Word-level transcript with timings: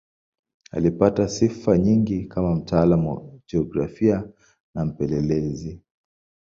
Alipata 0.71 1.27
sifa 1.29 1.77
nyingi 1.77 2.25
kama 2.25 2.55
mtaalamu 2.55 3.09
wa 3.15 3.31
jiografia 3.47 4.29
na 4.75 4.85
mpelelezi. 4.85 5.81